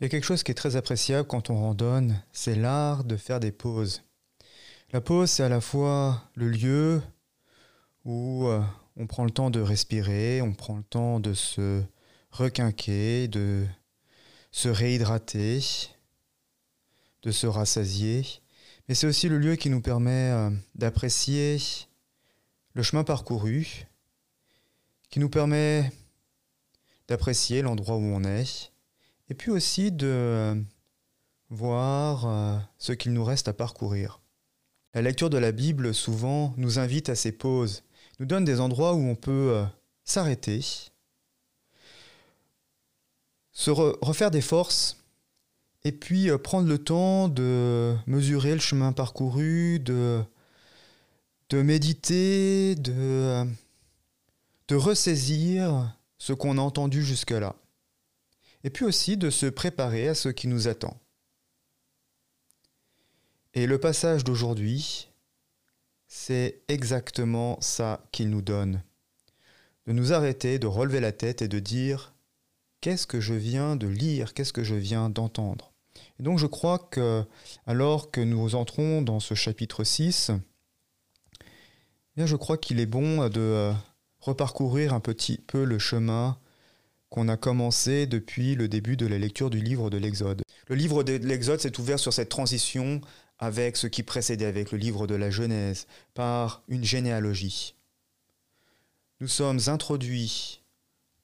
Il 0.00 0.04
y 0.04 0.06
a 0.06 0.08
quelque 0.08 0.24
chose 0.24 0.42
qui 0.42 0.50
est 0.50 0.54
très 0.54 0.76
appréciable 0.76 1.28
quand 1.28 1.50
on 1.50 1.60
randonne, 1.60 2.22
c'est 2.32 2.54
l'art 2.54 3.04
de 3.04 3.18
faire 3.18 3.38
des 3.38 3.52
pauses. 3.52 4.02
La 4.92 5.02
pause, 5.02 5.30
c'est 5.30 5.42
à 5.42 5.50
la 5.50 5.60
fois 5.60 6.24
le 6.34 6.48
lieu 6.48 7.02
où 8.06 8.46
euh, 8.46 8.62
on 8.96 9.06
prend 9.06 9.24
le 9.24 9.30
temps 9.30 9.50
de 9.50 9.60
respirer, 9.60 10.40
on 10.40 10.54
prend 10.54 10.78
le 10.78 10.82
temps 10.82 11.20
de 11.20 11.34
se 11.34 11.82
requinquer, 12.30 13.28
de 13.28 13.66
se 14.50 14.70
réhydrater, 14.70 15.60
de 17.22 17.30
se 17.30 17.46
rassasier, 17.46 18.24
mais 18.88 18.94
c'est 18.94 19.06
aussi 19.06 19.28
le 19.28 19.36
lieu 19.36 19.56
qui 19.56 19.68
nous 19.68 19.82
permet 19.82 20.30
euh, 20.30 20.50
d'apprécier 20.76 21.58
le 22.72 22.82
chemin 22.82 23.04
parcouru, 23.04 23.84
qui 25.10 25.20
nous 25.20 25.28
permet 25.28 25.92
d'apprécier 27.06 27.60
l'endroit 27.60 27.96
où 27.96 28.04
on 28.04 28.24
est, 28.24 28.69
et 29.30 29.34
puis 29.34 29.50
aussi 29.50 29.92
de 29.92 30.06
euh, 30.06 30.54
voir 31.48 32.26
euh, 32.26 32.58
ce 32.78 32.92
qu'il 32.92 33.12
nous 33.12 33.24
reste 33.24 33.48
à 33.48 33.52
parcourir. 33.52 34.20
La 34.92 35.02
lecture 35.02 35.30
de 35.30 35.38
la 35.38 35.52
Bible 35.52 35.94
souvent 35.94 36.52
nous 36.56 36.80
invite 36.80 37.08
à 37.08 37.14
ces 37.14 37.30
pauses, 37.30 37.84
nous 38.18 38.26
donne 38.26 38.44
des 38.44 38.60
endroits 38.60 38.94
où 38.94 38.98
on 38.98 39.14
peut 39.14 39.52
euh, 39.54 39.64
s'arrêter, 40.04 40.60
se 43.52 43.70
refaire 43.70 44.32
des 44.32 44.40
forces, 44.40 44.96
et 45.84 45.92
puis 45.92 46.28
prendre 46.42 46.68
le 46.68 46.78
temps 46.78 47.28
de 47.28 47.96
mesurer 48.06 48.52
le 48.52 48.60
chemin 48.60 48.92
parcouru, 48.92 49.78
de, 49.78 50.26
méditer, 51.52 52.74
de, 52.74 53.46
de 54.68 54.74
ressaisir 54.74 55.96
ce 56.18 56.34
qu'on 56.34 56.58
a 56.58 56.60
entendu 56.60 57.02
jusque-là 57.02 57.54
et 58.64 58.70
puis 58.70 58.84
aussi 58.84 59.16
de 59.16 59.30
se 59.30 59.46
préparer 59.46 60.08
à 60.08 60.14
ce 60.14 60.28
qui 60.28 60.48
nous 60.48 60.68
attend. 60.68 61.00
Et 63.54 63.66
le 63.66 63.78
passage 63.78 64.22
d'aujourd'hui, 64.24 65.08
c'est 66.06 66.62
exactement 66.68 67.60
ça 67.60 68.04
qu'il 68.12 68.30
nous 68.30 68.42
donne. 68.42 68.82
De 69.86 69.92
nous 69.92 70.12
arrêter, 70.12 70.58
de 70.58 70.66
relever 70.66 71.00
la 71.00 71.12
tête 71.12 71.42
et 71.42 71.48
de 71.48 71.58
dire 71.58 72.14
qu'est-ce 72.80 73.06
que 73.06 73.20
je 73.20 73.34
viens 73.34 73.76
de 73.76 73.86
lire, 73.86 74.34
qu'est-ce 74.34 74.52
que 74.52 74.64
je 74.64 74.74
viens 74.74 75.10
d'entendre? 75.10 75.72
Et 76.18 76.22
donc 76.22 76.38
je 76.38 76.46
crois 76.46 76.78
que 76.78 77.24
alors 77.66 78.10
que 78.10 78.20
nous 78.20 78.54
entrons 78.54 79.02
dans 79.02 79.20
ce 79.20 79.34
chapitre 79.34 79.84
6, 79.84 80.30
eh 82.16 82.26
je 82.26 82.36
crois 82.36 82.58
qu'il 82.58 82.80
est 82.80 82.86
bon 82.86 83.28
de 83.28 83.40
euh, 83.40 83.72
reparcourir 84.20 84.94
un 84.94 85.00
petit 85.00 85.38
peu 85.38 85.64
le 85.64 85.78
chemin 85.78 86.38
qu'on 87.10 87.28
a 87.28 87.36
commencé 87.36 88.06
depuis 88.06 88.54
le 88.54 88.68
début 88.68 88.96
de 88.96 89.06
la 89.06 89.18
lecture 89.18 89.50
du 89.50 89.60
livre 89.60 89.90
de 89.90 89.98
l'Exode. 89.98 90.42
Le 90.68 90.76
livre 90.76 91.02
de 91.02 91.14
l'Exode 91.14 91.60
s'est 91.60 91.78
ouvert 91.80 91.98
sur 91.98 92.12
cette 92.12 92.28
transition 92.28 93.00
avec 93.38 93.76
ce 93.76 93.88
qui 93.88 94.02
précédait, 94.02 94.46
avec 94.46 94.70
le 94.70 94.78
livre 94.78 95.06
de 95.06 95.16
la 95.16 95.30
Genèse, 95.30 95.86
par 96.14 96.62
une 96.68 96.84
généalogie. 96.84 97.74
Nous 99.18 99.28
sommes 99.28 99.60
introduits 99.66 100.62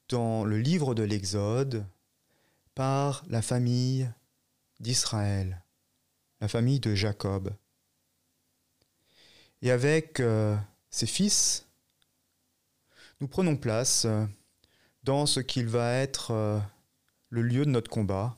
dans 0.09 0.45
le 0.45 0.59
livre 0.59 0.95
de 0.95 1.03
l'Exode 1.03 1.87
par 2.75 3.25
la 3.29 3.41
famille 3.41 4.11
d'Israël, 4.81 5.63
la 6.41 6.49
famille 6.49 6.81
de 6.81 6.95
Jacob. 6.95 7.53
Et 9.63 9.71
avec 9.71 10.21
euh, 10.21 10.57
ses 10.91 11.07
fils, 11.07 11.67
nous 13.21 13.29
prenons 13.29 13.57
place 13.57 14.05
euh, 14.05 14.27
dans 15.07 15.25
ce 15.25 15.39
qu'il 15.39 15.69
va 15.69 15.95
être 15.95 16.33
euh, 16.33 16.59
le 17.31 17.43
lieu 17.43 17.65
de 17.65 17.71
notre 17.71 17.89
combat, 17.89 18.37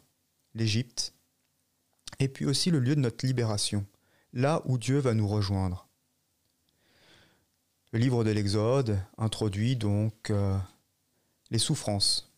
l'Égypte, 0.55 1.15
et 2.19 2.29
puis 2.29 2.45
aussi 2.45 2.71
le 2.71 2.79
lieu 2.79 2.95
de 2.95 3.01
notre 3.01 3.27
libération, 3.27 3.87
là 4.35 4.61
où 4.67 4.77
Dieu 4.77 4.99
va 4.99 5.15
nous 5.15 5.27
rejoindre. 5.27 5.89
Le 7.93 7.99
livre 7.99 8.23
de 8.23 8.31
l'Exode 8.31 9.01
introduit 9.17 9.77
donc 9.77 10.29
euh, 10.29 10.59
les 11.51 11.59
souffrances 11.59 12.31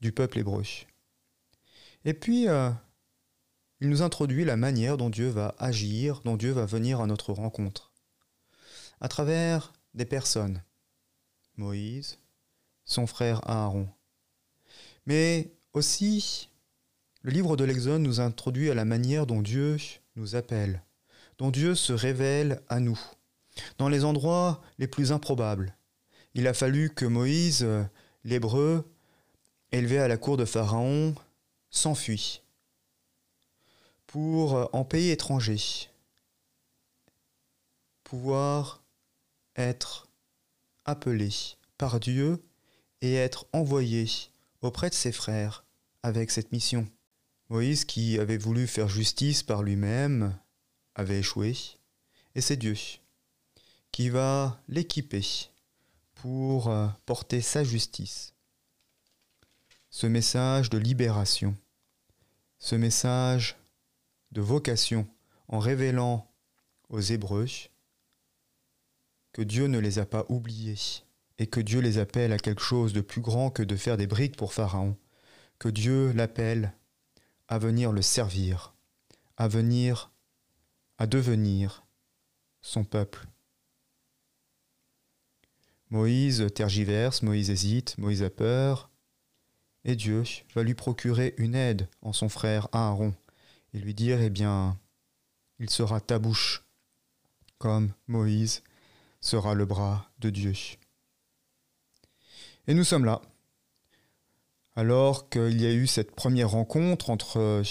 du 0.00 0.12
peuple 0.12 0.38
hébreu. 0.38 0.62
Et 2.06 2.14
puis, 2.14 2.48
euh, 2.48 2.70
il 3.80 3.90
nous 3.90 4.00
introduit 4.00 4.46
la 4.46 4.56
manière 4.56 4.96
dont 4.96 5.10
Dieu 5.10 5.28
va 5.28 5.54
agir, 5.58 6.22
dont 6.24 6.36
Dieu 6.36 6.52
va 6.52 6.64
venir 6.64 7.02
à 7.02 7.06
notre 7.06 7.34
rencontre, 7.34 7.92
à 9.02 9.08
travers 9.08 9.74
des 9.92 10.06
personnes. 10.06 10.62
Moïse, 11.58 12.18
son 12.84 13.06
frère 13.06 13.40
Aaron. 13.48 13.88
Mais 15.06 15.52
aussi, 15.72 16.48
le 17.22 17.30
livre 17.30 17.56
de 17.56 17.64
l'Exode 17.64 18.02
nous 18.02 18.20
introduit 18.20 18.70
à 18.70 18.74
la 18.74 18.84
manière 18.84 19.26
dont 19.26 19.42
Dieu 19.42 19.76
nous 20.16 20.36
appelle, 20.36 20.82
dont 21.38 21.50
Dieu 21.50 21.74
se 21.74 21.92
révèle 21.92 22.62
à 22.68 22.80
nous, 22.80 23.00
dans 23.78 23.88
les 23.88 24.04
endroits 24.04 24.62
les 24.78 24.86
plus 24.86 25.12
improbables. 25.12 25.76
Il 26.34 26.46
a 26.46 26.54
fallu 26.54 26.90
que 26.90 27.04
Moïse, 27.04 27.66
l'Hébreu, 28.24 28.84
élevé 29.72 29.98
à 29.98 30.08
la 30.08 30.16
cour 30.16 30.36
de 30.36 30.44
Pharaon, 30.44 31.14
s'enfuit 31.70 32.42
pour, 34.06 34.70
en 34.72 34.84
pays 34.84 35.10
étranger, 35.10 35.88
pouvoir 38.04 38.80
être 39.56 40.08
appelé 40.84 41.30
par 41.78 41.98
Dieu 41.98 42.40
et 43.04 43.16
être 43.16 43.46
envoyé 43.52 44.06
auprès 44.62 44.88
de 44.88 44.94
ses 44.94 45.12
frères 45.12 45.66
avec 46.02 46.30
cette 46.30 46.52
mission. 46.52 46.88
Moïse, 47.50 47.84
qui 47.84 48.18
avait 48.18 48.38
voulu 48.38 48.66
faire 48.66 48.88
justice 48.88 49.42
par 49.42 49.62
lui-même, 49.62 50.34
avait 50.94 51.18
échoué, 51.18 51.54
et 52.34 52.40
c'est 52.40 52.56
Dieu 52.56 52.74
qui 53.92 54.08
va 54.08 54.58
l'équiper 54.68 55.24
pour 56.14 56.68
euh, 56.68 56.88
porter 57.04 57.42
sa 57.42 57.62
justice. 57.62 58.34
Ce 59.90 60.06
message 60.06 60.70
de 60.70 60.78
libération, 60.78 61.54
ce 62.58 62.74
message 62.74 63.56
de 64.32 64.40
vocation 64.40 65.06
en 65.46 65.58
révélant 65.58 66.26
aux 66.88 67.00
Hébreux 67.00 67.46
que 69.32 69.42
Dieu 69.42 69.66
ne 69.66 69.78
les 69.78 69.98
a 69.98 70.06
pas 70.06 70.24
oubliés, 70.28 71.04
et 71.38 71.46
que 71.46 71.60
Dieu 71.60 71.80
les 71.80 71.98
appelle 71.98 72.32
à 72.32 72.38
quelque 72.38 72.62
chose 72.62 72.92
de 72.92 73.00
plus 73.00 73.20
grand 73.20 73.50
que 73.50 73.62
de 73.62 73.76
faire 73.76 73.96
des 73.96 74.06
briques 74.06 74.36
pour 74.36 74.52
Pharaon, 74.52 74.96
que 75.58 75.68
Dieu 75.68 76.12
l'appelle 76.12 76.74
à 77.48 77.58
venir 77.58 77.92
le 77.92 78.02
servir, 78.02 78.74
à 79.36 79.48
venir, 79.48 80.12
à 80.98 81.06
devenir 81.06 81.84
son 82.62 82.84
peuple. 82.84 83.26
Moïse 85.90 86.46
tergiverse, 86.54 87.22
Moïse 87.22 87.50
hésite, 87.50 87.98
Moïse 87.98 88.22
a 88.22 88.30
peur, 88.30 88.90
et 89.84 89.96
Dieu 89.96 90.24
va 90.54 90.62
lui 90.62 90.74
procurer 90.74 91.34
une 91.36 91.54
aide 91.54 91.88
en 92.00 92.12
son 92.12 92.28
frère 92.28 92.68
Aaron, 92.72 93.14
et 93.74 93.78
lui 93.78 93.94
dire, 93.94 94.20
eh 94.20 94.30
bien, 94.30 94.78
il 95.58 95.68
sera 95.68 96.00
ta 96.00 96.18
bouche, 96.18 96.64
comme 97.58 97.92
Moïse 98.06 98.62
sera 99.20 99.54
le 99.54 99.66
bras 99.66 100.10
de 100.18 100.30
Dieu. 100.30 100.52
Et 102.66 102.72
nous 102.74 102.84
sommes 102.84 103.04
là. 103.04 103.20
Alors 104.74 105.28
qu'il 105.28 105.60
y 105.60 105.66
a 105.66 105.72
eu 105.72 105.86
cette 105.86 106.14
première 106.16 106.50
rencontre 106.50 107.10
entre 107.10 107.62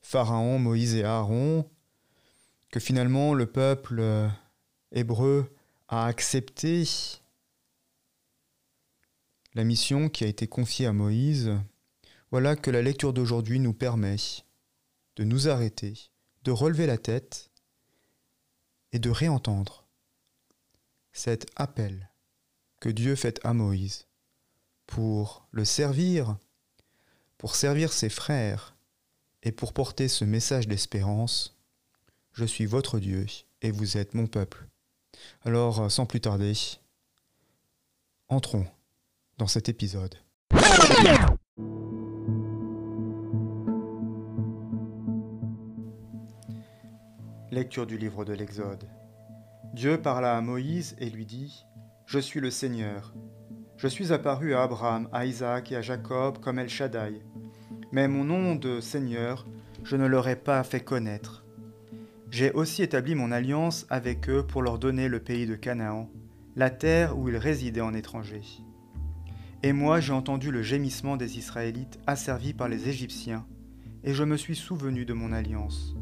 Pharaon, 0.00 0.60
Moïse 0.60 0.94
et 0.94 1.02
Aaron, 1.02 1.68
que 2.70 2.78
finalement 2.78 3.34
le 3.34 3.46
peuple 3.46 3.98
euh, 3.98 4.28
hébreu 4.92 5.52
a 5.88 6.06
accepté 6.06 6.84
la 9.54 9.64
mission 9.64 10.08
qui 10.08 10.22
a 10.22 10.28
été 10.28 10.46
confiée 10.46 10.86
à 10.86 10.92
Moïse, 10.92 11.52
voilà 12.30 12.54
que 12.54 12.70
la 12.70 12.82
lecture 12.82 13.12
d'aujourd'hui 13.12 13.58
nous 13.58 13.74
permet 13.74 14.16
de 15.16 15.24
nous 15.24 15.48
arrêter, 15.48 15.94
de 16.44 16.52
relever 16.52 16.86
la 16.86 16.98
tête 16.98 17.50
et 18.92 18.98
de 19.00 19.10
réentendre 19.10 19.84
cet 21.12 21.46
appel 21.56 22.10
que 22.80 22.88
Dieu 22.88 23.16
fait 23.16 23.40
à 23.44 23.52
Moïse 23.52 24.06
pour 24.86 25.46
le 25.50 25.64
servir, 25.64 26.36
pour 27.38 27.54
servir 27.54 27.92
ses 27.92 28.08
frères 28.08 28.76
et 29.42 29.52
pour 29.52 29.72
porter 29.72 30.08
ce 30.08 30.24
message 30.24 30.68
d'espérance. 30.68 31.56
Je 32.32 32.44
suis 32.44 32.66
votre 32.66 32.98
Dieu 32.98 33.26
et 33.62 33.70
vous 33.70 33.96
êtes 33.96 34.14
mon 34.14 34.26
peuple. 34.26 34.66
Alors, 35.44 35.90
sans 35.90 36.06
plus 36.06 36.20
tarder, 36.20 36.52
entrons 38.28 38.66
dans 39.38 39.46
cet 39.46 39.68
épisode. 39.68 40.14
Lecture 47.50 47.86
du 47.86 47.96
livre 47.96 48.24
de 48.24 48.34
l'Exode. 48.34 48.88
Dieu 49.72 50.00
parla 50.00 50.36
à 50.36 50.40
Moïse 50.40 50.94
et 50.98 51.08
lui 51.08 51.24
dit 51.24 51.64
je 52.06 52.20
suis 52.20 52.38
le 52.38 52.52
Seigneur. 52.52 53.12
Je 53.76 53.88
suis 53.88 54.12
apparu 54.12 54.54
à 54.54 54.62
Abraham, 54.62 55.08
à 55.12 55.26
Isaac 55.26 55.72
et 55.72 55.76
à 55.76 55.82
Jacob 55.82 56.38
comme 56.38 56.60
El 56.60 56.68
Shaddai. 56.68 57.20
mais 57.90 58.06
mon 58.06 58.22
nom 58.22 58.54
de 58.54 58.80
Seigneur, 58.80 59.44
je 59.82 59.96
ne 59.96 60.06
leur 60.06 60.28
ai 60.28 60.36
pas 60.36 60.62
fait 60.62 60.80
connaître. 60.80 61.44
J'ai 62.30 62.52
aussi 62.52 62.84
établi 62.84 63.16
mon 63.16 63.32
alliance 63.32 63.86
avec 63.90 64.28
eux 64.28 64.46
pour 64.46 64.62
leur 64.62 64.78
donner 64.78 65.08
le 65.08 65.18
pays 65.18 65.46
de 65.46 65.56
Canaan, 65.56 66.08
la 66.54 66.70
terre 66.70 67.18
où 67.18 67.28
ils 67.28 67.36
résidaient 67.36 67.80
en 67.80 67.94
étranger. 67.94 68.42
Et 69.64 69.72
moi 69.72 69.98
j'ai 69.98 70.12
entendu 70.12 70.52
le 70.52 70.62
gémissement 70.62 71.16
des 71.16 71.38
Israélites 71.38 71.98
asservis 72.06 72.54
par 72.54 72.68
les 72.68 72.88
Égyptiens, 72.88 73.46
et 74.04 74.14
je 74.14 74.22
me 74.22 74.36
suis 74.36 74.56
souvenu 74.56 75.04
de 75.06 75.12
mon 75.12 75.32
alliance. 75.32 75.96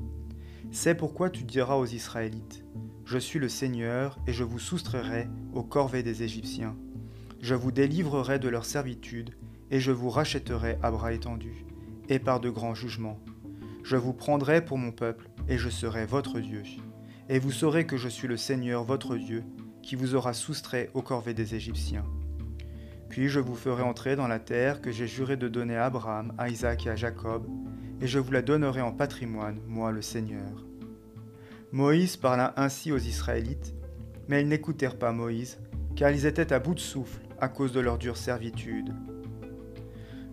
C'est 0.70 0.94
pourquoi 0.94 1.30
tu 1.30 1.44
diras 1.44 1.76
aux 1.76 1.86
Israélites, 1.86 2.64
Je 3.06 3.18
suis 3.18 3.38
le 3.38 3.50
Seigneur, 3.50 4.18
et 4.26 4.32
je 4.32 4.44
vous 4.44 4.58
soustrairai 4.58 5.28
aux 5.52 5.62
corvées 5.62 6.02
des 6.02 6.22
Égyptiens. 6.22 6.74
Je 7.40 7.54
vous 7.54 7.70
délivrerai 7.70 8.38
de 8.38 8.48
leur 8.48 8.64
servitude, 8.64 9.34
et 9.70 9.78
je 9.78 9.92
vous 9.92 10.08
rachèterai 10.08 10.78
à 10.82 10.90
bras 10.90 11.12
étendus, 11.12 11.66
et 12.08 12.18
par 12.18 12.40
de 12.40 12.48
grands 12.48 12.74
jugements. 12.74 13.20
Je 13.82 13.96
vous 13.96 14.14
prendrai 14.14 14.64
pour 14.64 14.78
mon 14.78 14.90
peuple, 14.90 15.28
et 15.48 15.58
je 15.58 15.68
serai 15.68 16.06
votre 16.06 16.40
Dieu. 16.40 16.62
Et 17.28 17.38
vous 17.38 17.52
saurez 17.52 17.86
que 17.86 17.98
je 17.98 18.08
suis 18.08 18.26
le 18.26 18.38
Seigneur 18.38 18.84
votre 18.84 19.16
Dieu, 19.16 19.44
qui 19.82 19.96
vous 19.96 20.14
aura 20.14 20.32
soustrait 20.32 20.90
aux 20.94 21.02
corvées 21.02 21.34
des 21.34 21.54
Égyptiens. 21.54 22.06
Puis 23.10 23.28
je 23.28 23.38
vous 23.38 23.54
ferai 23.54 23.82
entrer 23.82 24.16
dans 24.16 24.28
la 24.28 24.38
terre 24.38 24.80
que 24.80 24.90
j'ai 24.90 25.06
juré 25.06 25.36
de 25.36 25.48
donner 25.48 25.76
à 25.76 25.84
Abraham, 25.84 26.32
à 26.38 26.48
Isaac 26.48 26.86
et 26.86 26.90
à 26.90 26.96
Jacob, 26.96 27.46
et 28.00 28.06
je 28.06 28.18
vous 28.18 28.32
la 28.32 28.42
donnerai 28.42 28.80
en 28.80 28.92
patrimoine, 28.92 29.60
moi 29.68 29.92
le 29.92 30.00
Seigneur. 30.00 30.64
Moïse 31.75 32.17
parla 32.17 32.55
ainsi 32.56 32.93
aux 32.93 32.99
Israélites, 32.99 33.75
mais 34.29 34.43
ils 34.43 34.47
n'écoutèrent 34.47 34.97
pas 34.97 35.11
Moïse, 35.11 35.59
car 35.97 36.12
ils 36.12 36.25
étaient 36.25 36.53
à 36.53 36.61
bout 36.61 36.75
de 36.75 36.79
souffle 36.79 37.19
à 37.41 37.49
cause 37.49 37.73
de 37.73 37.81
leur 37.81 37.99
dure 37.99 38.17
servitude. 38.17 38.94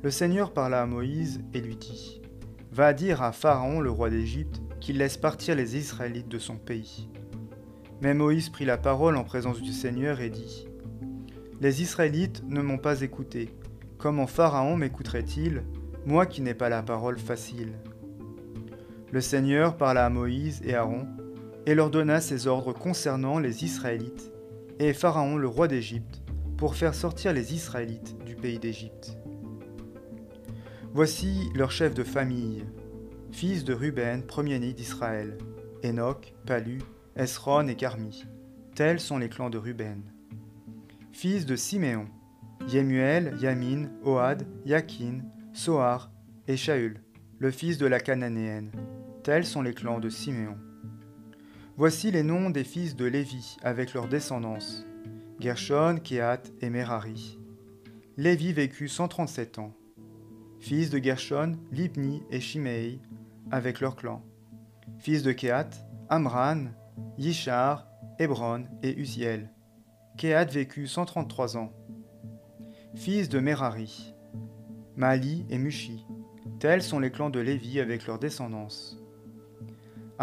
Le 0.04 0.12
Seigneur 0.12 0.54
parla 0.54 0.84
à 0.84 0.86
Moïse 0.86 1.42
et 1.56 1.60
lui 1.60 1.78
dit, 1.78 2.22
Va 2.72 2.94
dire 2.94 3.24
à 3.24 3.32
Pharaon, 3.32 3.80
le 3.80 3.90
roi 3.90 4.12
d'Égypte, 4.12 4.62
qu'il 4.80 5.00
laisse 5.00 5.18
partir 5.18 5.56
les 5.56 5.78
Israélites 5.78 6.28
de 6.28 6.38
son 6.38 6.58
pays. 6.58 7.10
Mais 8.02 8.14
Moïse 8.14 8.50
prit 8.50 8.66
la 8.66 8.78
parole 8.78 9.18
en 9.18 9.24
présence 9.24 9.64
du 9.64 9.74
Seigneur 9.74 10.22
et 10.22 10.30
dit, 10.30 10.68
Les 11.60 11.82
Israélites 11.82 12.44
ne 12.48 12.62
m'ont 12.62 12.78
pas 12.78 13.02
écouté. 13.02 13.50
Comment 13.98 14.28
Pharaon 14.28 14.78
m'écouterait-il, 14.78 15.64
moi 16.06 16.28
qui 16.28 16.44
n'ai 16.44 16.54
pas 16.54 16.70
la 16.70 16.84
parole 16.84 17.18
facile 17.18 17.74
Le 19.12 19.22
Seigneur 19.22 19.76
parla 19.76 20.06
à 20.06 20.10
Moïse 20.12 20.62
et 20.64 20.76
Aaron, 20.76 21.08
et 21.66 21.76
leur 21.76 21.90
donna 21.90 22.22
ses 22.22 22.48
ordres 22.48 22.74
concernant 22.74 23.40
les 23.40 23.64
Israélites, 23.64 24.32
et 24.80 24.94
Pharaon 24.94 25.38
le 25.38 25.48
roi 25.48 25.68
d'Égypte, 25.68 26.22
pour 26.58 26.76
faire 26.76 26.96
sortir 26.96 27.34
les 27.34 27.54
Israélites 27.54 28.16
du 28.26 28.36
pays 28.36 28.60
d'Égypte. 28.60 29.18
Voici 30.94 31.50
leurs 31.56 31.72
chefs 31.72 31.94
de 31.94 32.04
famille, 32.04 32.66
fils 33.32 33.64
de 33.64 33.74
Ruben, 33.74 34.24
premier-né 34.24 34.74
d'Israël, 34.74 35.38
Enoch, 35.84 36.34
Palu, 36.46 36.80
Esron 37.16 37.68
et 37.68 37.76
Carmi. 37.76 38.26
Tels 38.76 39.00
sont 39.00 39.18
les 39.18 39.30
clans 39.30 39.50
de 39.50 39.58
Ruben. 39.58 40.02
Fils 41.14 41.46
de 41.46 41.56
Siméon, 41.56 42.08
Yemuel, 42.68 43.36
Yamin, 43.42 43.90
Ohad, 44.04 44.48
Yakin, 44.66 45.20
Soar 45.54 46.12
et 46.48 46.58
Shaul, 46.58 47.02
le 47.40 47.52
fils 47.52 47.78
de 47.78 47.86
la 47.86 48.00
Cananéenne. 48.00 48.72
Tels 49.24 49.46
sont 49.46 49.62
les 49.62 49.74
clans 49.74 50.00
de 50.00 50.10
Siméon. 50.10 50.58
Voici 51.82 52.12
les 52.12 52.22
noms 52.22 52.52
des 52.52 52.64
fils 52.64 52.96
de 52.96 53.06
Lévi 53.06 53.58
avec 53.64 53.96
leur 53.96 54.08
descendance. 54.08 54.86
Gershon, 55.40 55.98
Kehat 55.98 56.44
et 56.62 56.70
Merari. 56.70 57.40
Lévi 58.18 58.54
vécut 58.54 58.88
137 58.88 59.58
ans 59.58 59.74
fils 60.60 60.92
de 60.92 61.00
Gershon, 61.00 61.58
Libni 61.72 62.22
et 62.30 62.40
Shimei, 62.40 63.00
avec 63.50 63.80
leur 63.80 63.96
clan. 63.96 64.24
Fils 65.00 65.24
de 65.24 65.32
Kehat, 65.32 65.72
Amran, 66.08 66.66
Yishar, 67.18 67.88
Hébron 68.20 68.66
et 68.84 68.96
Uziel. 68.96 69.50
Kehat 70.20 70.46
vécut 70.46 70.86
133 70.86 71.58
ans. 71.58 71.74
Fils 72.94 73.28
de 73.28 73.40
Merari, 73.40 74.14
Mali 74.96 75.48
et 75.50 75.58
Mushi. 75.58 76.06
Tels 76.60 76.84
sont 76.84 77.00
les 77.00 77.10
clans 77.10 77.32
de 77.32 77.40
Lévi 77.40 77.80
avec 77.80 78.06
leur 78.06 78.20
descendance. 78.20 79.01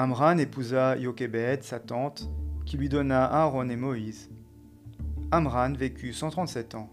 Amran 0.01 0.39
épousa 0.39 0.97
Yokebed, 0.97 1.65
sa 1.65 1.81
tante, 1.81 2.31
qui 2.65 2.77
lui 2.77 2.89
donna 2.89 3.25
Aaron 3.25 3.69
et 3.69 3.75
Moïse. 3.75 4.31
Amran 5.33 5.73
vécut 5.73 6.13
137 6.13 6.77
ans. 6.77 6.89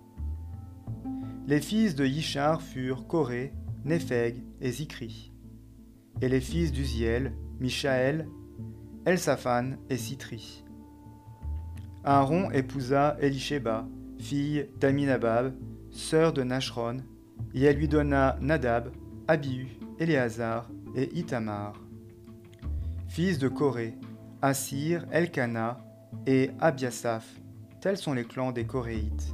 Les 1.46 1.62
fils 1.62 1.94
de 1.94 2.04
Yishar 2.04 2.64
furent 2.64 3.06
Coré, 3.06 3.54
Népheg 3.84 4.42
et 4.60 4.72
Zikri. 4.72 5.32
Et 6.24 6.30
les 6.30 6.42
fils 6.42 6.72
d'Uziel, 6.72 7.34
Michaël, 7.60 8.28
Elsaphan 9.06 9.74
et 9.92 9.98
Citri. 9.98 10.66
Aaron 12.06 12.50
épousa 12.50 13.18
Elisheba, 13.22 13.88
fille 14.18 14.68
d'Aminabab, 14.80 15.54
sœur 15.92 16.34
de 16.34 16.42
Nashron, 16.42 16.98
et 17.54 17.66
elle 17.66 17.78
lui 17.78 17.88
donna 17.88 18.36
Nadab, 18.42 18.92
Abihu, 19.28 19.78
Éléazar 20.00 20.72
et 20.96 21.16
Itamar. 21.16 21.85
Fils 23.16 23.40
de 23.40 23.48
Coré, 23.48 23.94
Assir, 24.42 25.06
Elkana 25.10 25.78
et 26.28 26.52
Abiasaph, 26.60 27.40
tels 27.80 27.96
sont 27.96 28.12
les 28.12 28.26
clans 28.26 28.52
des 28.52 28.66
Coréites. 28.66 29.34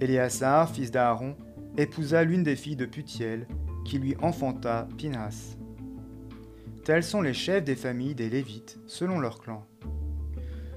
Éléazar, 0.00 0.70
fils 0.70 0.90
d'Aaron, 0.90 1.36
épousa 1.76 2.24
l'une 2.24 2.42
des 2.42 2.56
filles 2.56 2.76
de 2.76 2.86
Putiel, 2.86 3.46
qui 3.84 3.98
lui 3.98 4.16
enfanta 4.22 4.88
Pinas. 4.96 5.58
Tels 6.82 7.02
sont 7.02 7.20
les 7.20 7.34
chefs 7.34 7.64
des 7.64 7.76
familles 7.76 8.14
des 8.14 8.30
Lévites, 8.30 8.78
selon 8.86 9.20
leur 9.20 9.40
clan. 9.40 9.66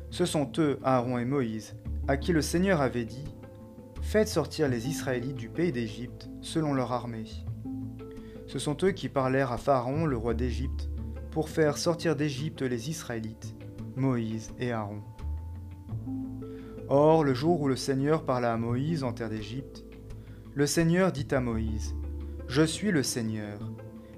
Ce 0.09 0.25
sont 0.25 0.51
eux, 0.57 0.79
Aaron 0.83 1.19
et 1.19 1.25
Moïse, 1.25 1.77
à 2.09 2.17
qui 2.17 2.33
le 2.33 2.41
Seigneur 2.41 2.81
avait 2.81 3.05
dit 3.05 3.33
Faites 4.01 4.27
sortir 4.27 4.67
les 4.67 4.89
Israélites 4.89 5.37
du 5.37 5.47
pays 5.47 5.71
d'Égypte, 5.71 6.29
selon 6.41 6.73
leur 6.73 6.91
armée. 6.91 7.29
Ce 8.47 8.59
sont 8.59 8.75
eux 8.83 8.91
qui 8.91 9.07
parlèrent 9.07 9.53
à 9.53 9.57
Pharaon, 9.57 10.05
le 10.05 10.17
roi 10.17 10.33
d'Égypte, 10.33 10.89
pour 11.33 11.49
faire 11.49 11.79
sortir 11.79 12.15
d'Égypte 12.15 12.61
les 12.61 12.91
Israélites, 12.91 13.55
Moïse 13.95 14.53
et 14.59 14.71
Aaron. 14.71 15.01
Or, 16.89 17.23
le 17.23 17.33
jour 17.33 17.59
où 17.59 17.67
le 17.67 17.75
Seigneur 17.75 18.23
parla 18.23 18.53
à 18.53 18.57
Moïse 18.57 19.03
en 19.03 19.13
terre 19.13 19.31
d'Égypte, 19.31 19.83
le 20.53 20.67
Seigneur 20.67 21.11
dit 21.11 21.27
à 21.31 21.39
Moïse, 21.39 21.95
Je 22.47 22.61
suis 22.61 22.91
le 22.91 23.01
Seigneur. 23.01 23.71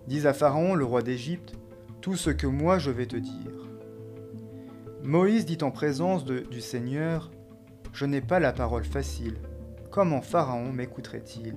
Dis 0.07 0.27
à 0.27 0.33
Pharaon, 0.33 0.75
le 0.75 0.83
roi 0.83 1.01
d'Égypte, 1.01 1.53
tout 2.01 2.17
ce 2.17 2.31
que 2.31 2.47
moi 2.47 2.79
je 2.79 2.91
vais 2.91 3.05
te 3.05 3.15
dire. 3.15 3.69
Moïse 5.01 5.45
dit 5.45 5.59
en 5.61 5.71
présence 5.71 6.25
du 6.25 6.59
Seigneur, 6.59 7.31
Je 7.93 8.05
n'ai 8.05 8.21
pas 8.21 8.41
la 8.41 8.51
parole 8.51 8.83
facile. 8.83 9.37
Comment 9.89 10.21
Pharaon 10.21 10.73
m'écouterait-il? 10.73 11.55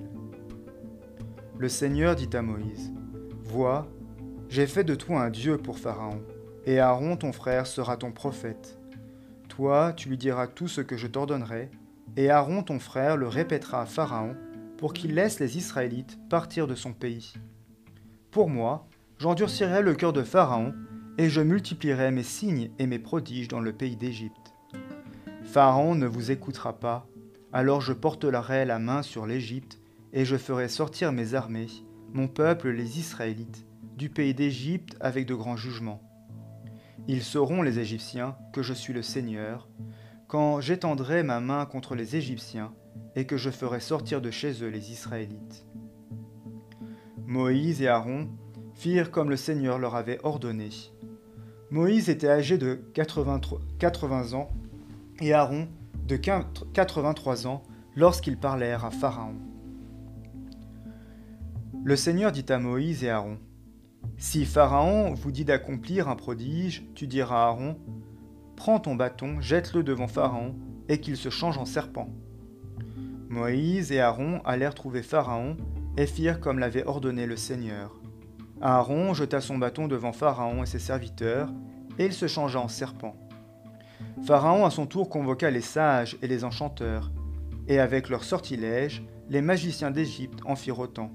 Le 1.57 1.67
Seigneur 1.67 2.15
dit 2.15 2.29
à 2.31 2.41
Moïse, 2.41 2.93
Vois, 3.43 3.89
j'ai 4.49 4.65
fait 4.65 4.83
de 4.83 4.95
toi 4.95 5.21
un 5.21 5.29
Dieu 5.29 5.59
pour 5.59 5.77
Pharaon, 5.77 6.23
et 6.65 6.79
Aaron 6.79 7.17
ton 7.17 7.31
frère 7.31 7.67
sera 7.67 7.97
ton 7.97 8.11
prophète. 8.11 8.79
Toi, 9.47 9.93
tu 9.93 10.09
lui 10.09 10.17
diras 10.17 10.47
tout 10.47 10.67
ce 10.67 10.81
que 10.81 10.97
je 10.97 11.05
t'ordonnerai, 11.05 11.69
et 12.17 12.31
Aaron 12.31 12.63
ton 12.63 12.79
frère 12.79 13.15
le 13.15 13.27
répétera 13.27 13.83
à 13.83 13.85
Pharaon, 13.85 14.35
pour 14.79 14.93
qu'il 14.93 15.13
laisse 15.13 15.39
les 15.39 15.57
Israélites 15.57 16.17
partir 16.29 16.65
de 16.65 16.73
son 16.73 16.93
pays. 16.93 17.35
Pour 18.31 18.49
moi, 18.49 18.87
j'endurcirai 19.19 19.83
le 19.83 19.93
cœur 19.93 20.13
de 20.13 20.23
Pharaon, 20.23 20.73
et 21.19 21.29
je 21.29 21.41
multiplierai 21.41 22.09
mes 22.09 22.23
signes 22.23 22.71
et 22.79 22.87
mes 22.87 22.99
prodiges 22.99 23.49
dans 23.49 23.59
le 23.59 23.73
pays 23.73 23.97
d'Égypte. 23.97 24.55
Pharaon 25.43 25.93
ne 25.93 26.07
vous 26.07 26.31
écoutera 26.31 26.79
pas, 26.79 27.05
alors 27.53 27.81
je 27.81 27.93
porterai 27.93 28.65
la 28.65 28.79
main 28.79 29.03
sur 29.03 29.27
l'Égypte, 29.27 29.79
et 30.11 30.25
je 30.25 30.37
ferai 30.37 30.69
sortir 30.69 31.11
mes 31.11 31.35
armées, 31.35 31.69
mon 32.13 32.27
peuple 32.27 32.69
les 32.69 32.97
Israélites, 32.97 33.67
du 33.99 34.09
pays 34.09 34.33
d'Égypte 34.33 34.95
avec 35.01 35.25
de 35.25 35.35
grands 35.35 35.57
jugements. 35.57 36.01
Ils 37.09 37.21
sauront, 37.21 37.61
les 37.61 37.79
Égyptiens, 37.79 38.37
que 38.53 38.63
je 38.63 38.73
suis 38.73 38.93
le 38.93 39.01
Seigneur, 39.01 39.67
quand 40.29 40.61
j'étendrai 40.61 41.21
ma 41.21 41.41
main 41.41 41.65
contre 41.65 41.95
les 41.95 42.15
Égyptiens 42.15 42.73
et 43.17 43.25
que 43.25 43.35
je 43.35 43.49
ferai 43.49 43.81
sortir 43.81 44.21
de 44.21 44.31
chez 44.31 44.63
eux 44.63 44.69
les 44.69 44.93
Israélites. 44.93 45.65
Moïse 47.27 47.81
et 47.81 47.89
Aaron 47.89 48.29
firent 48.73 49.11
comme 49.11 49.29
le 49.29 49.35
Seigneur 49.35 49.77
leur 49.77 49.95
avait 49.95 50.19
ordonné. 50.23 50.69
Moïse 51.69 52.09
était 52.09 52.29
âgé 52.29 52.57
de 52.57 52.75
80 52.93 54.33
ans 54.33 54.49
et 55.19 55.33
Aaron 55.33 55.67
de 56.07 56.15
83 56.15 57.47
ans 57.47 57.63
lorsqu'ils 57.97 58.37
parlèrent 58.37 58.85
à 58.85 58.91
Pharaon. 58.91 59.35
Le 61.83 61.97
Seigneur 61.97 62.31
dit 62.31 62.45
à 62.47 62.59
Moïse 62.59 63.03
et 63.03 63.09
Aaron, 63.09 63.39
si 64.17 64.45
Pharaon 64.45 65.13
vous 65.13 65.31
dit 65.31 65.45
d'accomplir 65.45 66.09
un 66.09 66.15
prodige, 66.15 66.85
tu 66.93 67.07
diras 67.07 67.43
à 67.43 67.47
Aaron, 67.47 67.77
Prends 68.55 68.79
ton 68.79 68.95
bâton, 68.95 69.39
jette-le 69.39 69.83
devant 69.83 70.09
Pharaon, 70.09 70.55
et 70.89 70.99
qu'il 70.99 71.15
se 71.15 71.29
change 71.29 71.57
en 71.57 71.65
serpent. 71.65 72.09
Moïse 73.29 73.93
et 73.93 74.01
Aaron 74.01 74.41
allèrent 74.43 74.75
trouver 74.75 75.03
Pharaon, 75.03 75.55
et 75.95 76.05
firent 76.05 76.41
comme 76.41 76.59
l'avait 76.59 76.85
ordonné 76.85 77.25
le 77.25 77.37
Seigneur. 77.37 77.95
Aaron 78.61 79.13
jeta 79.13 79.39
son 79.39 79.57
bâton 79.57 79.87
devant 79.87 80.11
Pharaon 80.11 80.63
et 80.63 80.65
ses 80.65 80.79
serviteurs, 80.79 81.53
et 81.97 82.05
il 82.05 82.13
se 82.13 82.27
changea 82.27 82.59
en 82.59 82.67
serpent. 82.67 83.15
Pharaon 84.25 84.65
à 84.65 84.69
son 84.69 84.85
tour 84.85 85.09
convoqua 85.09 85.49
les 85.49 85.61
sages 85.61 86.17
et 86.21 86.27
les 86.27 86.43
enchanteurs, 86.43 87.11
et 87.69 87.79
avec 87.79 88.09
leurs 88.09 88.25
sortilèges, 88.25 89.03
les 89.29 89.41
magiciens 89.41 89.91
d'Égypte 89.91 90.39
en 90.43 90.57
firent 90.57 90.79
autant. 90.79 91.11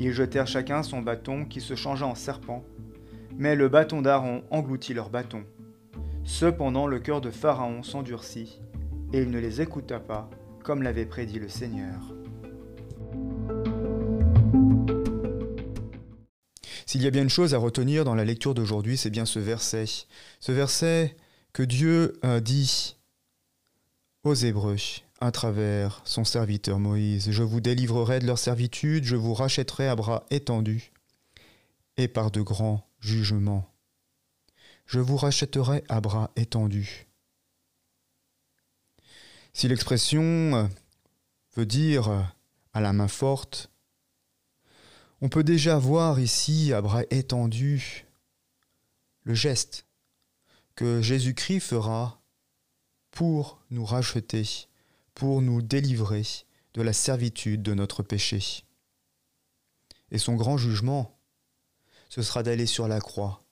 Ils 0.00 0.12
jetèrent 0.12 0.46
chacun 0.46 0.82
son 0.82 1.02
bâton 1.02 1.44
qui 1.44 1.60
se 1.60 1.74
changea 1.74 2.06
en 2.06 2.14
serpent, 2.14 2.64
mais 3.36 3.56
le 3.56 3.68
bâton 3.68 4.00
d'Aaron 4.00 4.44
engloutit 4.50 4.94
leur 4.94 5.10
bâton. 5.10 5.44
Cependant 6.24 6.86
le 6.86 7.00
cœur 7.00 7.20
de 7.20 7.30
Pharaon 7.30 7.82
s'endurcit, 7.82 8.60
et 9.12 9.22
il 9.22 9.30
ne 9.30 9.38
les 9.38 9.60
écouta 9.60 9.98
pas, 9.98 10.30
comme 10.62 10.82
l'avait 10.82 11.06
prédit 11.06 11.38
le 11.38 11.48
Seigneur. 11.48 12.14
S'il 16.86 17.02
y 17.02 17.06
a 17.06 17.10
bien 17.10 17.22
une 17.22 17.28
chose 17.28 17.54
à 17.54 17.58
retenir 17.58 18.04
dans 18.04 18.14
la 18.14 18.24
lecture 18.24 18.54
d'aujourd'hui, 18.54 18.96
c'est 18.96 19.10
bien 19.10 19.26
ce 19.26 19.38
verset. 19.38 19.84
Ce 20.40 20.52
verset 20.52 21.16
que 21.52 21.62
Dieu 21.62 22.18
a 22.22 22.40
dit 22.40 22.96
aux 24.24 24.34
Hébreux 24.34 24.76
à 25.20 25.32
travers 25.32 26.00
son 26.04 26.24
serviteur 26.24 26.78
Moïse. 26.78 27.30
Je 27.30 27.42
vous 27.42 27.60
délivrerai 27.60 28.20
de 28.20 28.26
leur 28.26 28.38
servitude, 28.38 29.04
je 29.04 29.16
vous 29.16 29.34
rachèterai 29.34 29.88
à 29.88 29.96
bras 29.96 30.24
étendus 30.30 30.92
et 31.96 32.08
par 32.08 32.30
de 32.30 32.40
grands 32.40 32.88
jugements. 33.00 33.68
Je 34.86 35.00
vous 35.00 35.16
rachèterai 35.16 35.84
à 35.88 36.00
bras 36.00 36.30
étendus. 36.36 37.06
Si 39.52 39.68
l'expression 39.68 40.70
veut 41.56 41.66
dire 41.66 42.32
à 42.72 42.80
la 42.80 42.92
main 42.92 43.08
forte, 43.08 43.70
on 45.20 45.28
peut 45.28 45.42
déjà 45.42 45.78
voir 45.78 46.20
ici 46.20 46.72
à 46.72 46.80
bras 46.80 47.02
étendus 47.10 48.06
le 49.24 49.34
geste 49.34 49.84
que 50.76 51.02
Jésus-Christ 51.02 51.60
fera 51.60 52.22
pour 53.10 53.60
nous 53.70 53.84
racheter, 53.84 54.68
pour 55.18 55.42
nous 55.42 55.62
délivrer 55.62 56.22
de 56.74 56.80
la 56.80 56.92
servitude 56.92 57.60
de 57.60 57.74
notre 57.74 58.04
péché. 58.04 58.62
Et 60.12 60.18
son 60.18 60.36
grand 60.36 60.56
jugement, 60.56 61.18
ce 62.08 62.22
sera 62.22 62.44
d'aller 62.44 62.66
sur 62.66 62.86
la 62.86 63.00
croix 63.00 63.44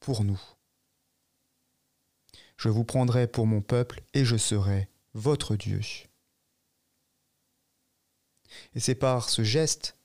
pour 0.00 0.24
nous. 0.24 0.40
Je 2.56 2.68
vous 2.68 2.82
prendrai 2.82 3.28
pour 3.28 3.46
mon 3.46 3.62
peuple 3.62 4.02
et 4.12 4.24
je 4.24 4.36
serai 4.36 4.88
votre 5.14 5.54
Dieu. 5.54 5.82
Et 8.74 8.80
c'est 8.80 8.96
par 8.96 9.30
ce 9.30 9.44
geste 9.44 9.96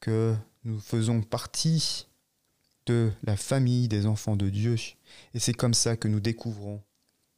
que 0.00 0.34
nous 0.64 0.80
faisons 0.80 1.20
partie 1.20 2.08
de 2.86 3.12
la 3.22 3.36
famille 3.36 3.86
des 3.86 4.06
enfants 4.06 4.36
de 4.36 4.48
Dieu. 4.48 4.76
Et 5.34 5.38
c'est 5.38 5.52
comme 5.52 5.74
ça 5.74 5.98
que 5.98 6.08
nous 6.08 6.20
découvrons 6.20 6.82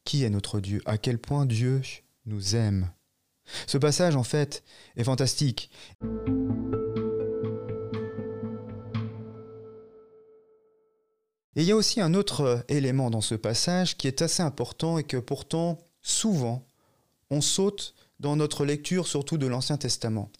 qui 0.04 0.23
est 0.23 0.30
notre 0.30 0.61
Dieu, 0.61 0.80
à 0.85 0.97
quel 0.97 1.18
point 1.18 1.44
Dieu 1.44 1.83
nous 2.26 2.57
aime. 2.57 2.90
Ce 3.66 3.78
passage, 3.78 4.16
en 4.16 4.23
fait, 4.23 4.62
est 4.97 5.04
fantastique. 5.04 5.71
Et 11.57 11.62
il 11.62 11.69
y 11.69 11.73
a 11.73 11.76
aussi 11.76 12.00
un 12.00 12.14
autre 12.14 12.64
élément 12.69 13.11
dans 13.11 13.21
ce 13.21 13.35
passage 13.35 13.97
qui 13.97 14.09
est 14.09 14.23
assez 14.23 14.43
important 14.43 14.99
et 14.99 15.04
que 15.04 15.16
pourtant, 15.16 15.78
souvent, 16.02 16.66
on 17.31 17.40
saute 17.40 17.95
dans 18.19 18.37
notre 18.37 18.64
lecture, 18.64 19.07
surtout 19.07 19.38
de 19.38 19.47
l'Ancien 19.47 19.76
Testament. 19.76 20.31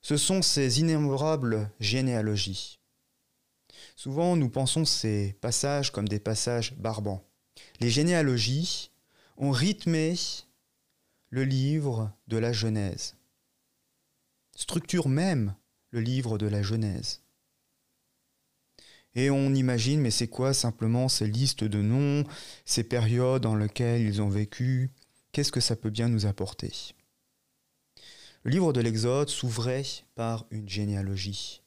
Ce 0.00 0.16
sont 0.16 0.40
ces 0.40 0.80
innombrables 0.80 1.70
généalogies. 1.80 2.78
Souvent, 3.96 4.36
nous 4.36 4.48
pensons 4.48 4.84
ces 4.84 5.36
passages 5.40 5.90
comme 5.90 6.08
des 6.08 6.20
passages 6.20 6.74
barbants. 6.76 7.24
Les 7.80 7.90
généalogies 7.90 8.90
ont 9.36 9.50
rythmé 9.50 10.14
le 11.30 11.44
livre 11.44 12.12
de 12.28 12.36
la 12.36 12.52
Genèse, 12.52 13.16
structure 14.54 15.08
même 15.08 15.54
le 15.90 16.00
livre 16.00 16.38
de 16.38 16.46
la 16.46 16.62
Genèse. 16.62 17.22
Et 19.14 19.30
on 19.30 19.54
imagine, 19.54 20.00
mais 20.00 20.10
c'est 20.10 20.28
quoi 20.28 20.52
simplement 20.52 21.08
ces 21.08 21.26
listes 21.26 21.64
de 21.64 21.80
noms, 21.80 22.24
ces 22.66 22.84
périodes 22.84 23.42
dans 23.42 23.56
lesquelles 23.56 24.02
ils 24.02 24.20
ont 24.20 24.28
vécu? 24.28 24.90
Qu'est-ce 25.32 25.52
que 25.52 25.60
ça 25.60 25.74
peut 25.74 25.90
bien 25.90 26.08
nous 26.08 26.26
apporter? 26.26 26.94
Le 28.42 28.50
livre 28.50 28.72
de 28.72 28.80
l'Exode 28.80 29.30
s'ouvrait 29.30 29.86
par 30.14 30.46
une 30.50 30.68
généalogie. 30.68 31.62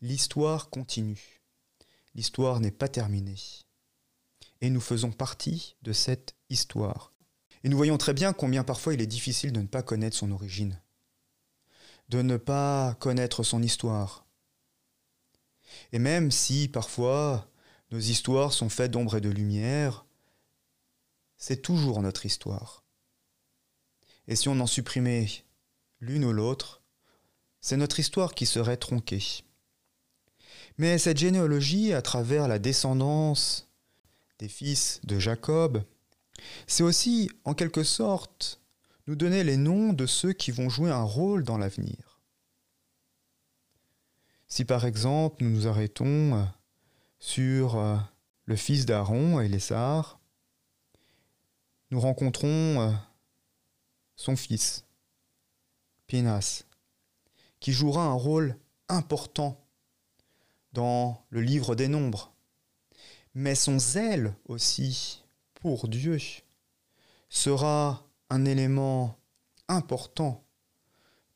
L'histoire 0.00 0.70
continue. 0.70 1.42
L'histoire 2.14 2.60
n'est 2.60 2.70
pas 2.70 2.88
terminée. 2.88 3.36
Et 4.60 4.70
nous 4.70 4.80
faisons 4.80 5.10
partie 5.10 5.76
de 5.82 5.92
cette 5.92 6.36
histoire. 6.50 7.12
Et 7.64 7.68
nous 7.68 7.76
voyons 7.76 7.98
très 7.98 8.14
bien 8.14 8.32
combien 8.32 8.64
parfois 8.64 8.94
il 8.94 9.00
est 9.00 9.06
difficile 9.06 9.52
de 9.52 9.60
ne 9.60 9.66
pas 9.66 9.82
connaître 9.82 10.16
son 10.16 10.30
origine, 10.30 10.80
de 12.08 12.22
ne 12.22 12.36
pas 12.36 12.94
connaître 13.00 13.42
son 13.42 13.62
histoire. 13.62 14.26
Et 15.92 15.98
même 15.98 16.30
si 16.30 16.68
parfois 16.68 17.48
nos 17.90 17.98
histoires 17.98 18.52
sont 18.52 18.68
faites 18.68 18.90
d'ombre 18.90 19.16
et 19.16 19.20
de 19.20 19.30
lumière, 19.30 20.04
c'est 21.36 21.62
toujours 21.62 22.02
notre 22.02 22.26
histoire. 22.26 22.84
Et 24.28 24.36
si 24.36 24.48
on 24.48 24.58
en 24.60 24.66
supprimait 24.66 25.28
l'une 26.00 26.24
ou 26.24 26.32
l'autre, 26.32 26.82
c'est 27.60 27.76
notre 27.76 28.00
histoire 28.00 28.34
qui 28.34 28.46
serait 28.46 28.76
tronquée. 28.76 29.44
Mais 30.78 30.98
cette 30.98 31.18
généalogie, 31.18 31.92
à 31.92 32.02
travers 32.02 32.48
la 32.48 32.58
descendance 32.58 33.68
des 34.38 34.48
fils 34.48 35.00
de 35.04 35.18
Jacob, 35.18 35.82
c'est 36.66 36.82
aussi, 36.82 37.30
en 37.44 37.54
quelque 37.54 37.82
sorte, 37.82 38.60
nous 39.06 39.16
donner 39.16 39.44
les 39.44 39.56
noms 39.56 39.92
de 39.92 40.06
ceux 40.06 40.32
qui 40.32 40.50
vont 40.50 40.68
jouer 40.68 40.90
un 40.90 41.02
rôle 41.02 41.44
dans 41.44 41.58
l'avenir. 41.58 42.20
Si 44.48 44.64
par 44.64 44.84
exemple 44.84 45.42
nous 45.42 45.50
nous 45.50 45.66
arrêtons 45.68 46.34
euh, 46.34 46.44
sur 47.18 47.76
euh, 47.76 47.96
le 48.44 48.56
fils 48.56 48.86
d'Aaron, 48.86 49.40
Élézar, 49.40 50.20
nous 51.90 52.00
rencontrons 52.00 52.80
euh, 52.80 52.92
son 54.14 54.36
fils, 54.36 54.84
Pinas, 56.06 56.64
qui 57.60 57.72
jouera 57.72 58.04
un 58.04 58.12
rôle 58.12 58.56
important 58.88 59.60
dans 60.72 61.24
le 61.30 61.40
livre 61.40 61.74
des 61.74 61.88
nombres. 61.88 62.32
Mais 63.34 63.54
son 63.54 63.78
zèle 63.78 64.34
aussi 64.46 65.24
pour 65.66 65.88
Dieu 65.88 66.16
sera 67.28 68.06
un 68.30 68.44
élément 68.44 69.18
important 69.66 70.44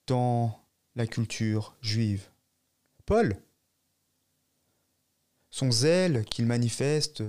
dans 0.06 0.56
la 0.94 1.08
culture 1.08 1.75
juive. 1.82 2.28
Paul, 3.06 3.37
son 5.50 5.72
zèle 5.72 6.25
qu'il 6.26 6.46
manifeste 6.46 7.25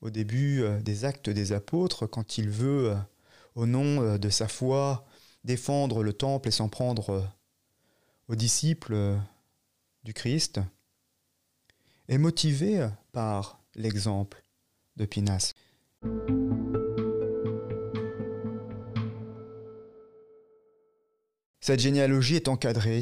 au 0.00 0.10
début 0.10 0.62
euh, 0.62 0.80
des 0.80 1.04
actes 1.04 1.30
des 1.30 1.52
apôtres 1.52 2.08
quand 2.08 2.36
il 2.36 2.50
veut, 2.50 2.90
euh, 2.90 2.96
au 3.54 3.66
nom 3.66 4.02
euh, 4.02 4.18
de 4.18 4.28
sa 4.28 4.48
foi, 4.48 5.06
défendre 5.44 6.02
le 6.02 6.12
temple 6.12 6.48
et 6.48 6.50
s'en 6.50 6.68
prendre 6.68 7.30
aux 8.26 8.34
disciples 8.34 9.16
du 10.02 10.14
Christ, 10.14 10.58
est 12.08 12.18
motivé 12.18 12.88
par 13.12 13.60
l'exemple 13.76 14.42
de 14.96 15.04
Pinas. 15.04 15.54
Cette 21.70 21.78
généalogie 21.78 22.34
est 22.34 22.48
encadrée 22.48 23.00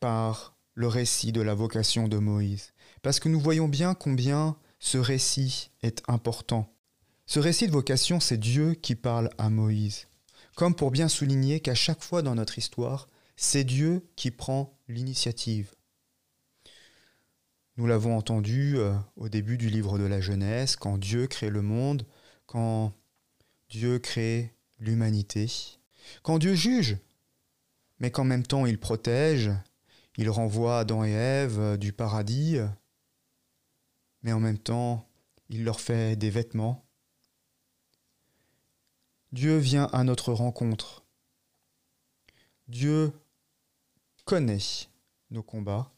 par 0.00 0.56
le 0.74 0.88
récit 0.88 1.30
de 1.30 1.42
la 1.42 1.54
vocation 1.54 2.08
de 2.08 2.18
Moïse, 2.18 2.72
parce 3.02 3.20
que 3.20 3.28
nous 3.28 3.38
voyons 3.38 3.68
bien 3.68 3.94
combien 3.94 4.56
ce 4.80 4.98
récit 4.98 5.70
est 5.84 6.02
important. 6.08 6.74
Ce 7.26 7.38
récit 7.38 7.68
de 7.68 7.72
vocation, 7.72 8.18
c'est 8.18 8.36
Dieu 8.36 8.74
qui 8.74 8.96
parle 8.96 9.30
à 9.38 9.48
Moïse, 9.48 10.08
comme 10.56 10.74
pour 10.74 10.90
bien 10.90 11.06
souligner 11.06 11.60
qu'à 11.60 11.76
chaque 11.76 12.02
fois 12.02 12.20
dans 12.22 12.34
notre 12.34 12.58
histoire, 12.58 13.06
c'est 13.36 13.62
Dieu 13.62 14.04
qui 14.16 14.32
prend 14.32 14.76
l'initiative. 14.88 15.70
Nous 17.76 17.86
l'avons 17.86 18.16
entendu 18.16 18.76
euh, 18.76 18.92
au 19.14 19.28
début 19.28 19.56
du 19.56 19.70
livre 19.70 20.00
de 20.00 20.04
la 20.06 20.20
Genèse, 20.20 20.74
quand 20.74 20.98
Dieu 20.98 21.28
crée 21.28 21.48
le 21.50 21.62
monde, 21.62 22.04
quand 22.46 22.92
Dieu 23.68 24.00
crée 24.00 24.52
l'humanité, 24.80 25.48
quand 26.24 26.40
Dieu 26.40 26.56
juge, 26.56 26.98
mais 28.00 28.10
qu'en 28.10 28.24
même 28.24 28.46
temps 28.46 28.66
il 28.66 28.80
protège, 28.80 29.50
il 30.16 30.28
renvoie 30.28 30.80
Adam 30.80 31.04
et 31.04 31.12
Ève 31.12 31.78
du 31.78 31.92
paradis, 31.92 32.58
mais 34.22 34.32
en 34.32 34.40
même 34.40 34.58
temps 34.58 35.06
il 35.48 35.64
leur 35.64 35.80
fait 35.80 36.16
des 36.16 36.30
vêtements. 36.30 36.84
Dieu 39.32 39.58
vient 39.58 39.88
à 39.92 40.02
notre 40.02 40.32
rencontre. 40.32 41.04
Dieu 42.66 43.12
connaît 44.24 44.58
nos 45.30 45.42
combats. 45.42 45.92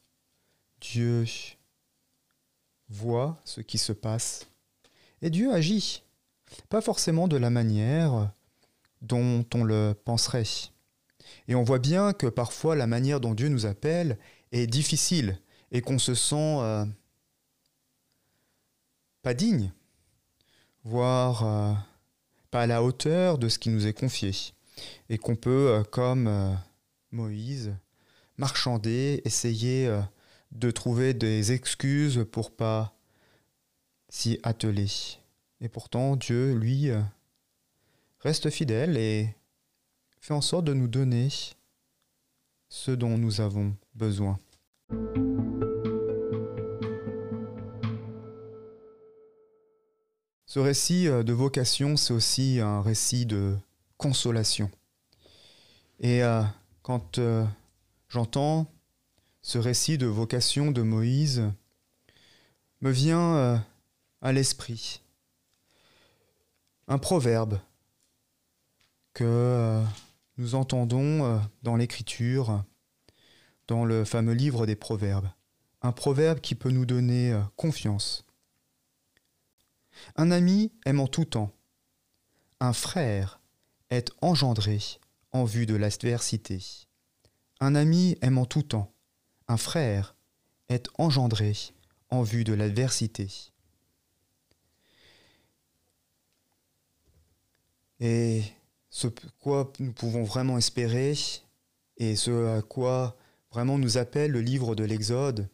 Dieu 0.81 1.25
voit 2.89 3.41
ce 3.45 3.61
qui 3.61 3.79
se 3.79 3.93
passe. 3.93 4.47
Et 5.23 5.31
Dieu 5.31 5.53
agit. 5.53 6.03
Pas 6.69 6.83
forcément 6.83 7.29
de 7.29 7.37
la 7.37 7.51
manière 7.51 8.33
dont 9.01 9.47
on 9.55 9.65
le 9.65 9.95
penserait. 9.95 10.72
Et 11.49 11.55
on 11.55 11.65
voit 11.65 11.79
bien 11.79 12.13
que 12.13 12.27
parfois 12.27 12.77
la 12.77 12.87
manière 12.87 13.21
dont 13.21 13.35
Dieu 13.35 13.49
nous 13.49 13.67
appelle 13.67 14.19
est 14.53 14.67
difficile 14.67 15.39
et 15.73 15.81
qu'on 15.81 15.99
se 15.99 16.15
sent 16.15 16.59
euh, 16.61 16.85
pas 19.23 19.35
digne, 19.35 19.73
voire 20.85 21.45
euh, 21.45 21.73
pas 22.51 22.63
à 22.63 22.67
la 22.67 22.83
hauteur 22.83 23.39
de 23.39 23.49
ce 23.49 23.59
qui 23.59 23.71
nous 23.71 23.87
est 23.87 23.95
confié. 23.95 24.33
Et 25.09 25.19
qu'on 25.19 25.37
peut, 25.37 25.69
euh, 25.69 25.83
comme 25.83 26.59
Moïse, 27.11 27.75
marchander, 28.37 29.23
essayer 29.25 30.01
de 30.51 30.71
trouver 30.71 31.15
des 31.15 31.53
excuses 31.53 32.25
pour 32.31 32.55
pas 32.55 32.95
s'y 34.09 34.39
atteler. 34.43 34.89
Et 35.61 35.69
pourtant, 35.69 36.17
Dieu, 36.17 36.55
lui, 36.55 36.91
reste 38.21 38.51
fidèle 38.51 38.97
et 38.97 39.35
fait 40.23 40.35
en 40.35 40.41
sorte 40.41 40.65
de 40.65 40.73
nous 40.73 40.87
donner 40.87 41.29
ce 42.69 42.93
dont 42.93 43.19
nous 43.19 43.41
avons 43.41 43.75
besoin. 43.97 44.39
Ce 50.47 50.61
récit 50.61 51.09
euh, 51.09 51.25
de 51.25 51.33
vocation, 51.33 51.97
c'est 51.97 52.13
aussi 52.13 52.61
un 52.61 52.83
récit 52.83 53.27
de 53.27 53.57
consolation. 53.97 54.71
Et 55.99 56.23
euh, 56.23 56.43
quand 56.83 57.19
euh, 57.19 57.45
j'entends 58.09 58.71
ce 59.41 59.59
récit 59.59 59.99
de 59.99 60.07
vocation 60.07 60.71
de 60.71 60.83
Moïse, 60.83 61.43
me 62.81 62.91
vient 62.91 63.65
à 64.21 64.33
l'esprit 64.33 65.01
un 66.87 66.99
proverbe 66.99 67.59
que 69.15 69.52
nous 70.39 70.55
entendons 70.55 71.41
dans 71.63 71.77
l'Écriture, 71.77 72.65
dans 73.69 73.85
le 73.85 74.05
fameux 74.05 74.33
livre 74.33 74.67
des 74.67 74.77
Proverbes. 74.77 75.29
Un 75.83 75.93
proverbe 75.93 76.41
qui 76.41 76.55
peut 76.55 76.71
nous 76.71 76.87
donner 76.87 77.39
confiance. 77.57 78.25
Un 80.17 80.31
ami 80.31 80.73
aime 80.85 81.01
en 81.01 81.09
tout 81.09 81.25
temps. 81.25 81.53
Un 82.61 82.73
frère 82.73 83.41
est 83.91 84.11
engendré 84.21 84.79
en 85.33 85.45
vue 85.45 85.67
de 85.67 85.75
l'adversité. 85.75 86.61
Un 87.61 87.75
ami 87.75 88.17
aime 88.23 88.39
en 88.39 88.47
tout 88.47 88.63
temps. 88.63 88.93
Un 89.49 89.57
frère 89.57 90.15
est 90.69 90.89
engendré 90.99 91.55
en 92.11 92.23
vue 92.23 92.45
de 92.45 92.53
l'adversité. 92.53 93.29
Ce 98.93 99.09
quoi 99.41 99.73
nous 99.81 99.93
pouvons 99.93 100.23
vraiment 100.23 100.59
espérer, 100.59 101.15
et 101.97 102.15
ce 102.15 102.59
à 102.59 102.63
quoi 102.63 103.17
vraiment 103.51 103.79
nous 103.79 103.97
appelle 103.97 104.31
le 104.31 104.43
livre 104.43 104.75
de 104.75 104.85
l'Exode, 104.85 105.49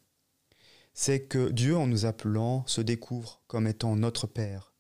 c'est 0.93 1.21
que 1.21 1.49
Dieu, 1.51 1.77
en 1.77 1.87
nous 1.87 2.05
appelant, 2.05 2.67
se 2.67 2.81
découvre 2.81 3.41
comme 3.47 3.69
étant 3.69 3.95
notre 3.95 4.27
Père. 4.27 4.73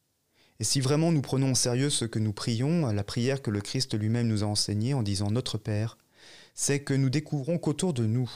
Et 0.58 0.64
si 0.64 0.80
vraiment 0.80 1.12
nous 1.12 1.22
prenons 1.22 1.52
au 1.52 1.54
sérieux 1.54 1.88
ce 1.88 2.04
que 2.04 2.18
nous 2.18 2.32
prions, 2.32 2.90
la 2.90 3.04
prière 3.04 3.42
que 3.42 3.52
le 3.52 3.60
Christ 3.60 3.96
lui-même 3.96 4.26
nous 4.26 4.42
a 4.42 4.48
enseignée 4.48 4.92
en 4.92 5.04
disant 5.04 5.30
Notre 5.30 5.56
Père, 5.56 5.96
c'est 6.54 6.82
que 6.82 6.94
nous 6.94 7.10
découvrons 7.10 7.58
qu'autour 7.58 7.94
de 7.94 8.06
nous, 8.06 8.28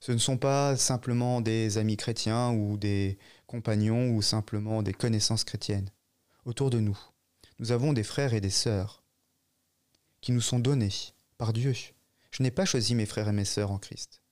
ce 0.00 0.12
ne 0.12 0.18
sont 0.18 0.36
pas 0.36 0.76
simplement 0.76 1.40
des 1.40 1.78
amis 1.78 1.96
chrétiens 1.96 2.52
ou 2.52 2.76
des 2.76 3.16
compagnons 3.46 4.10
ou 4.10 4.20
simplement 4.20 4.82
des 4.82 4.92
connaissances 4.92 5.44
chrétiennes. 5.44 5.88
Autour 6.44 6.68
de 6.68 6.78
nous, 6.78 6.98
nous 7.58 7.72
avons 7.72 7.94
des 7.94 8.02
frères 8.02 8.34
et 8.34 8.42
des 8.42 8.50
sœurs 8.50 9.03
qui 10.24 10.32
nous 10.32 10.40
sont 10.40 10.58
donnés 10.58 10.88
par 11.36 11.52
Dieu. 11.52 11.74
Je 12.30 12.42
n'ai 12.42 12.50
pas 12.50 12.64
choisi 12.64 12.94
mes 12.94 13.04
frères 13.04 13.28
et 13.28 13.32
mes 13.32 13.44
sœurs 13.44 13.70
en 13.70 13.78
Christ. 13.78 14.22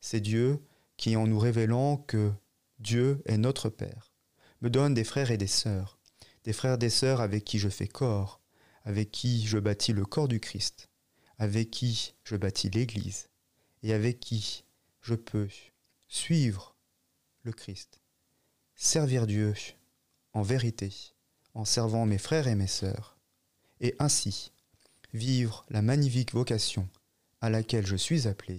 C'est 0.00 0.20
Dieu 0.20 0.64
qui, 0.96 1.16
en 1.16 1.26
nous 1.26 1.40
révélant 1.40 1.96
que 1.96 2.30
Dieu 2.78 3.20
est 3.24 3.38
notre 3.38 3.68
Père, 3.68 4.14
me 4.60 4.70
donne 4.70 4.94
des 4.94 5.02
frères 5.02 5.32
et 5.32 5.36
des 5.36 5.48
sœurs, 5.48 5.98
des 6.44 6.52
frères 6.52 6.74
et 6.74 6.78
des 6.78 6.90
sœurs 6.90 7.20
avec 7.20 7.42
qui 7.42 7.58
je 7.58 7.68
fais 7.68 7.88
corps, 7.88 8.40
avec 8.84 9.10
qui 9.10 9.44
je 9.44 9.58
bâtis 9.58 9.92
le 9.92 10.04
corps 10.04 10.28
du 10.28 10.38
Christ, 10.38 10.88
avec 11.38 11.72
qui 11.72 12.14
je 12.22 12.36
bâtis 12.36 12.70
l'Église, 12.70 13.28
et 13.82 13.92
avec 13.92 14.20
qui 14.20 14.62
je 15.00 15.16
peux 15.16 15.48
suivre 16.06 16.76
le 17.42 17.50
Christ, 17.50 18.00
servir 18.76 19.26
Dieu 19.26 19.54
en 20.34 20.42
vérité, 20.42 20.92
en 21.54 21.64
servant 21.64 22.06
mes 22.06 22.18
frères 22.18 22.46
et 22.46 22.54
mes 22.54 22.68
sœurs, 22.68 23.18
et 23.80 23.96
ainsi 23.98 24.52
vivre 25.12 25.64
la 25.70 25.82
magnifique 25.82 26.32
vocation 26.32 26.88
à 27.40 27.50
laquelle 27.50 27.86
je 27.86 27.96
suis 27.96 28.28
appelé. 28.28 28.58